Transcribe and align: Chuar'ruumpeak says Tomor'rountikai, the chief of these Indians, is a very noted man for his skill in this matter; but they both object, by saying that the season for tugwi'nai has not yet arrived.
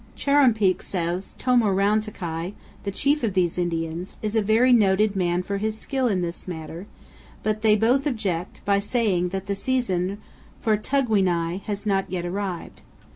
Chuar'ruumpeak 0.17 0.81
says 0.81 1.35
Tomor'rountikai, 1.37 2.53
the 2.85 2.89
chief 2.89 3.21
of 3.23 3.35
these 3.35 3.59
Indians, 3.59 4.15
is 4.23 4.35
a 4.35 4.41
very 4.41 4.73
noted 4.73 5.15
man 5.15 5.43
for 5.43 5.57
his 5.57 5.77
skill 5.77 6.07
in 6.07 6.21
this 6.21 6.47
matter; 6.47 6.87
but 7.43 7.61
they 7.61 7.75
both 7.75 8.07
object, 8.07 8.61
by 8.65 8.79
saying 8.79 9.29
that 9.29 9.45
the 9.45 9.53
season 9.53 10.17
for 10.59 10.75
tugwi'nai 10.75 11.61
has 11.65 11.85
not 11.85 12.09
yet 12.09 12.25
arrived. 12.25 12.81